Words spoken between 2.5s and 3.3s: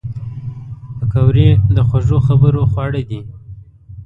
خواړه دي